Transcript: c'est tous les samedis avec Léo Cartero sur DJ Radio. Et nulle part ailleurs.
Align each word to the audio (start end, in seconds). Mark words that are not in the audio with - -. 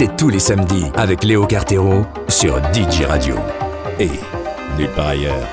c'est 0.00 0.16
tous 0.16 0.30
les 0.30 0.38
samedis 0.38 0.86
avec 0.94 1.24
Léo 1.24 1.44
Cartero 1.44 2.06
sur 2.26 2.56
DJ 2.72 3.02
Radio. 3.02 3.34
Et 3.98 4.08
nulle 4.78 4.88
part 4.96 5.08
ailleurs. 5.08 5.46